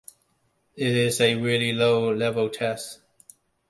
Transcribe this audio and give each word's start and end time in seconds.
It 0.75 0.95
is 0.95 1.21
a 1.21 1.35
very 1.35 1.73
low-level 1.73 2.49
test. 2.49 3.01